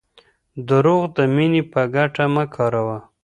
دروغ 0.67 1.03
د 1.17 1.17
مینې 1.35 1.61
په 1.71 1.81
ګټه 1.95 2.25
مه 2.33 2.43
کاروه. 2.55 2.97